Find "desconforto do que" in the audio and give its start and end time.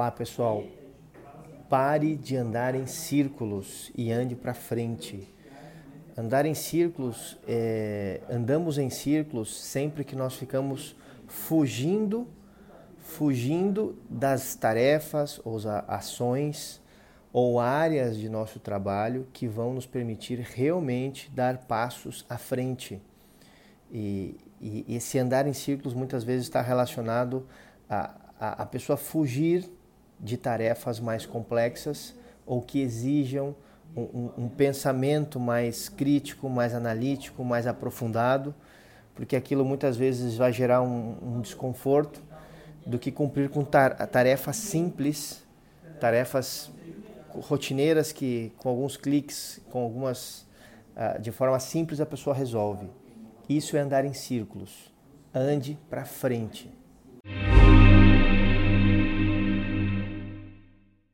41.40-43.10